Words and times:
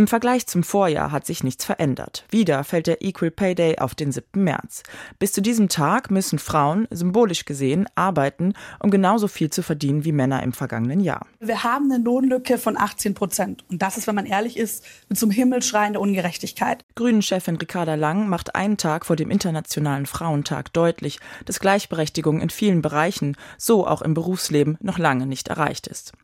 Im 0.00 0.06
Vergleich 0.06 0.46
zum 0.46 0.62
Vorjahr 0.62 1.12
hat 1.12 1.26
sich 1.26 1.44
nichts 1.44 1.66
verändert. 1.66 2.24
Wieder 2.30 2.64
fällt 2.64 2.86
der 2.86 3.04
Equal 3.04 3.30
Pay 3.30 3.54
Day 3.54 3.78
auf 3.78 3.94
den 3.94 4.12
7. 4.12 4.42
März. 4.42 4.82
Bis 5.18 5.32
zu 5.32 5.42
diesem 5.42 5.68
Tag 5.68 6.10
müssen 6.10 6.38
Frauen, 6.38 6.88
symbolisch 6.90 7.44
gesehen, 7.44 7.86
arbeiten, 7.96 8.54
um 8.78 8.90
genauso 8.90 9.28
viel 9.28 9.50
zu 9.50 9.62
verdienen 9.62 10.06
wie 10.06 10.12
Männer 10.12 10.42
im 10.42 10.54
vergangenen 10.54 11.00
Jahr. 11.00 11.26
Wir 11.38 11.64
haben 11.64 11.92
eine 11.92 12.02
Lohnlücke 12.02 12.56
von 12.56 12.78
18 12.78 13.12
Prozent. 13.12 13.62
Und 13.68 13.82
das 13.82 13.98
ist, 13.98 14.06
wenn 14.06 14.14
man 14.14 14.24
ehrlich 14.24 14.56
ist, 14.56 14.86
zum 15.12 15.30
Himmel 15.30 15.60
schreiende 15.60 16.00
Ungerechtigkeit. 16.00 16.82
Grünen-Chefin 16.94 17.56
Ricarda 17.56 17.94
Lang 17.94 18.26
macht 18.26 18.54
einen 18.54 18.78
Tag 18.78 19.04
vor 19.04 19.16
dem 19.16 19.30
Internationalen 19.30 20.06
Frauentag 20.06 20.72
deutlich, 20.72 21.20
dass 21.44 21.60
Gleichberechtigung 21.60 22.40
in 22.40 22.48
vielen 22.48 22.80
Bereichen, 22.80 23.36
so 23.58 23.86
auch 23.86 24.00
im 24.00 24.14
Berufsleben, 24.14 24.78
noch 24.80 24.96
lange 24.96 25.26
nicht 25.26 25.48
erreicht 25.48 25.86
ist. 25.88 26.14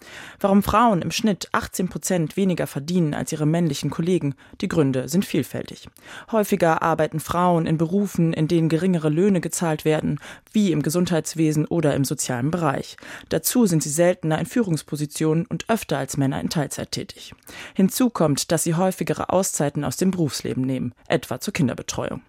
Warum 0.40 0.62
Frauen 0.62 1.02
im 1.02 1.10
Schnitt 1.10 1.50
18 1.52 1.90
Prozent 1.90 2.38
weniger 2.38 2.66
verdienen 2.66 3.12
als 3.12 3.32
ihre 3.32 3.44
männlichen 3.66 3.90
Kollegen, 3.90 4.36
die 4.60 4.68
Gründe 4.68 5.08
sind 5.08 5.24
vielfältig. 5.24 5.88
Häufiger 6.30 6.82
arbeiten 6.82 7.18
Frauen 7.18 7.66
in 7.66 7.78
Berufen, 7.78 8.32
in 8.32 8.46
denen 8.46 8.68
geringere 8.68 9.08
Löhne 9.08 9.40
gezahlt 9.40 9.84
werden, 9.84 10.20
wie 10.52 10.70
im 10.70 10.82
Gesundheitswesen 10.82 11.66
oder 11.66 11.94
im 11.94 12.04
sozialen 12.04 12.52
Bereich. 12.52 12.96
Dazu 13.28 13.66
sind 13.66 13.82
sie 13.82 13.90
seltener 13.90 14.38
in 14.38 14.46
Führungspositionen 14.46 15.46
und 15.46 15.68
öfter 15.68 15.98
als 15.98 16.16
Männer 16.16 16.40
in 16.40 16.48
Teilzeit 16.48 16.92
tätig. 16.92 17.34
Hinzu 17.74 18.08
kommt, 18.08 18.52
dass 18.52 18.62
sie 18.62 18.74
häufigere 18.74 19.30
Auszeiten 19.30 19.82
aus 19.82 19.96
dem 19.96 20.12
Berufsleben 20.12 20.62
nehmen, 20.62 20.94
etwa 21.08 21.40
zur 21.40 21.52
Kinderbetreuung. 21.52 22.22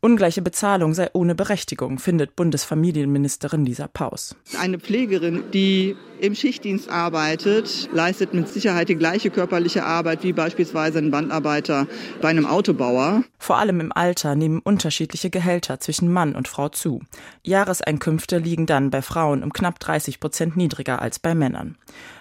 Ungleiche 0.00 0.42
Bezahlung 0.42 0.94
sei 0.94 1.10
ohne 1.12 1.34
Berechtigung, 1.34 1.98
findet 1.98 2.36
Bundesfamilienministerin 2.36 3.64
Lisa 3.64 3.88
Paus. 3.88 4.36
Eine 4.56 4.78
Pflegerin, 4.78 5.50
die 5.52 5.96
im 6.20 6.36
Schichtdienst 6.36 6.88
arbeitet, 6.88 7.88
leistet 7.92 8.32
mit 8.32 8.48
Sicherheit 8.48 8.88
die 8.88 8.94
gleiche 8.94 9.30
körperliche 9.30 9.84
Arbeit 9.84 10.22
wie 10.22 10.32
beispielsweise 10.32 10.98
ein 10.98 11.10
Bandarbeiter 11.10 11.88
bei 12.20 12.28
einem 12.28 12.46
Autobauer. 12.46 13.24
Vor 13.38 13.58
allem 13.58 13.80
im 13.80 13.92
Alter 13.92 14.36
nehmen 14.36 14.60
unterschiedliche 14.60 15.30
Gehälter 15.30 15.80
zwischen 15.80 16.12
Mann 16.12 16.36
und 16.36 16.46
Frau 16.46 16.68
zu. 16.68 17.02
Jahreseinkünfte 17.42 18.38
liegen 18.38 18.66
dann 18.66 18.90
bei 18.90 19.02
Frauen 19.02 19.42
um 19.42 19.52
knapp 19.52 19.80
30 19.80 20.20
Prozent 20.20 20.56
niedriger 20.56 21.02
als 21.02 21.18
bei 21.18 21.34
Männern. 21.34 21.76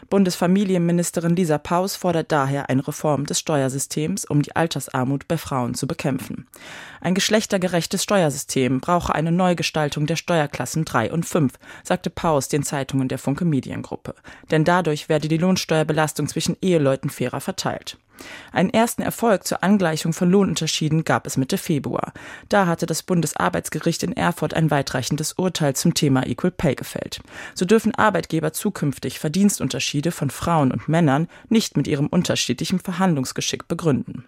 Bundesfamilienministerin 0.10 1.36
Lisa 1.36 1.58
Paus 1.58 1.96
fordert 1.96 2.32
daher 2.32 2.70
eine 2.70 2.88
Reform 2.88 3.26
des 3.26 3.40
Steuersystems, 3.40 4.26
um 4.26 4.42
die 4.42 4.56
Altersarmut 4.56 5.28
bei 5.28 5.38
Frauen 5.38 5.74
zu 5.74 5.88
bekämpfen. 5.88 6.48
Ein 7.02 7.14
geschlechtergerechtes 7.14 8.04
Steuersystem 8.04 8.80
brauche 8.80 9.14
eine 9.14 9.32
Neugestaltung 9.32 10.06
der 10.06 10.16
Steuerklassen 10.16 10.86
3 10.86 11.12
und 11.12 11.26
5, 11.26 11.54
sagte 11.84 12.10
Paus 12.10 12.48
den 12.48 12.64
Zeitungen 12.64 13.08
der 13.08 13.20
Funke 13.20 13.46
Mediengruppe. 13.46 14.16
Denn 14.50 14.64
dadurch 14.64 15.10
werde 15.10 15.28
die 15.28 15.38
Lohnsteuerbelastung 15.38 16.28
zwischen 16.28 16.58
Eheleuten 16.62 17.10
fairer 17.10 17.42
verteilt. 17.42 17.98
Einen 18.52 18.70
ersten 18.70 19.02
Erfolg 19.02 19.46
zur 19.46 19.64
Angleichung 19.64 20.14
von 20.14 20.30
Lohnunterschieden 20.30 21.04
gab 21.04 21.28
es 21.28 21.38
Mitte 21.38 21.58
Februar. 21.58 22.14
Da 22.50 22.68
hatte 22.68 22.86
das 22.86 23.04
Bundesarbeitsgericht 23.04 24.04
in 24.04 24.16
Erfurt 24.16 24.54
ein 24.54 24.72
weitreichendes 24.72 25.34
Urteil 25.34 25.76
zum 25.76 25.94
Thema 25.94 26.26
Equal 26.26 26.52
Pay 26.52 26.76
gefällt. 26.76 27.22
So 27.54 27.66
dürfen 27.66 27.96
Arbeitgeber 27.96 28.54
zukünftig 28.54 29.20
Verdienstunterschiede 29.20 30.12
von 30.12 30.30
Frauen 30.30 30.72
und 30.72 30.88
Männern 30.88 31.28
nicht 31.50 31.78
mit 31.78 31.88
ihrem 31.88 32.08
unterschiedlichen 32.08 32.80
Verhandlungsgeschick 32.80 33.68
begründen. 33.68 34.26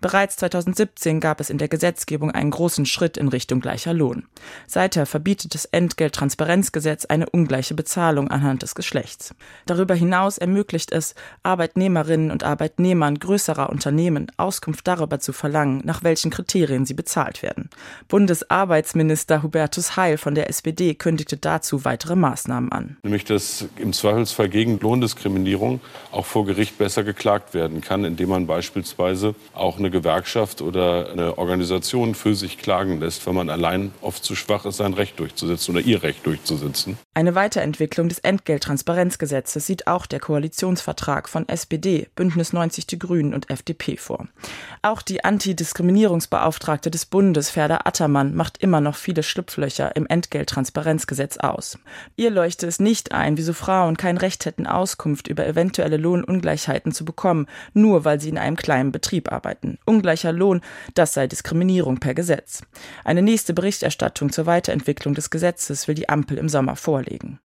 Bereits 0.00 0.36
2017 0.36 1.18
gab 1.18 1.40
es 1.40 1.50
in 1.50 1.58
der 1.58 1.66
Gesetzgebung 1.66 2.30
einen 2.30 2.52
großen 2.52 2.86
Schritt 2.86 3.16
in 3.16 3.26
Richtung 3.26 3.60
gleicher 3.60 3.92
Lohn. 3.92 4.24
Seither 4.68 5.06
verbietet 5.06 5.54
das 5.54 5.64
Entgelttransparenzgesetz 5.64 7.04
eine 7.06 7.28
ungleiche 7.28 7.74
Bezahlung 7.74 8.30
anhand 8.30 8.62
des 8.62 8.76
Geschlechts. 8.76 9.34
Darüber 9.66 9.96
hinaus 9.96 10.38
ermöglicht 10.38 10.92
es 10.92 11.16
Arbeitnehmerinnen 11.42 12.30
und 12.30 12.44
Arbeitnehmern 12.44 13.18
größerer 13.18 13.70
Unternehmen 13.70 14.30
Auskunft 14.36 14.86
darüber 14.86 15.18
zu 15.18 15.32
verlangen, 15.32 15.82
nach 15.84 16.04
welchen 16.04 16.30
Kriterien 16.30 16.86
sie 16.86 16.94
bezahlt 16.94 17.42
werden. 17.42 17.68
Bundesarbeitsminister 18.06 19.42
Hubertus 19.42 19.96
Heil 19.96 20.16
von 20.16 20.36
der 20.36 20.48
SPD 20.48 20.94
kündigte 20.94 21.36
dazu 21.36 21.84
weitere 21.84 22.14
Maßnahmen 22.14 22.70
an. 22.70 22.98
Nämlich, 23.02 23.24
dass 23.24 23.66
im 23.76 23.92
Zweifelsfall 23.92 24.48
gegen 24.48 24.78
Lohndiskriminierung 24.78 25.80
auch 26.12 26.26
vor 26.26 26.46
Gericht 26.46 26.78
besser 26.78 27.02
geklagt 27.02 27.52
werden 27.52 27.80
kann, 27.80 28.04
indem 28.04 28.28
man 28.28 28.46
beispielsweise 28.46 29.34
auch 29.54 29.78
eine 29.78 29.87
Gewerkschaft 29.90 30.62
oder 30.62 31.10
eine 31.10 31.38
Organisation 31.38 32.14
für 32.14 32.34
sich 32.34 32.58
klagen 32.58 33.00
lässt, 33.00 33.26
wenn 33.26 33.34
man 33.34 33.50
allein 33.50 33.92
oft 34.00 34.24
zu 34.24 34.34
schwach 34.34 34.64
ist, 34.66 34.78
sein 34.78 34.94
Recht 34.94 35.18
durchzusetzen 35.18 35.76
oder 35.76 35.84
ihr 35.84 36.02
Recht 36.02 36.26
durchzusetzen. 36.26 36.98
Eine 37.14 37.34
Weiterentwicklung 37.34 38.08
des 38.08 38.18
Entgelttransparenzgesetzes 38.20 39.66
sieht 39.66 39.86
auch 39.86 40.06
der 40.06 40.20
Koalitionsvertrag 40.20 41.28
von 41.28 41.48
SPD, 41.48 42.08
Bündnis 42.14 42.52
90 42.52 42.86
Die 42.86 42.98
Grünen 42.98 43.34
und 43.34 43.50
FDP 43.50 43.96
vor. 43.96 44.28
Auch 44.82 45.02
die 45.02 45.24
Antidiskriminierungsbeauftragte 45.24 46.90
des 46.90 47.06
Bundes, 47.06 47.50
Ferda 47.50 47.80
Attermann, 47.84 48.34
macht 48.34 48.58
immer 48.58 48.80
noch 48.80 48.96
viele 48.96 49.22
Schlupflöcher 49.22 49.96
im 49.96 50.06
Entgelttransparenzgesetz 50.06 51.38
aus. 51.38 51.78
Ihr 52.16 52.30
leuchte 52.30 52.66
es 52.66 52.80
nicht 52.80 53.12
ein, 53.12 53.36
wieso 53.36 53.52
Frauen 53.52 53.96
kein 53.96 54.16
Recht 54.16 54.44
hätten, 54.44 54.66
Auskunft 54.66 55.28
über 55.28 55.46
eventuelle 55.46 55.96
Lohnungleichheiten 55.96 56.92
zu 56.92 57.04
bekommen, 57.04 57.46
nur 57.72 58.04
weil 58.04 58.20
sie 58.20 58.28
in 58.28 58.38
einem 58.38 58.56
kleinen 58.56 58.92
Betrieb 58.92 59.32
arbeiten. 59.32 59.77
Ungleicher 59.84 60.32
Lohn, 60.32 60.60
das 60.94 61.14
sei 61.14 61.26
Diskriminierung 61.26 61.98
per 61.98 62.14
Gesetz. 62.14 62.62
Eine 63.04 63.22
nächste 63.22 63.54
Berichterstattung 63.54 64.30
zur 64.32 64.46
Weiterentwicklung 64.46 65.14
des 65.14 65.30
Gesetzes 65.30 65.88
will 65.88 65.94
die 65.94 66.08
Ampel 66.08 66.38
im 66.38 66.48
Sommer 66.48 66.76
vorlegen. 66.76 67.40